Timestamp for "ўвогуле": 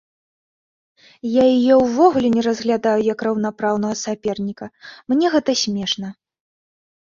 1.79-2.27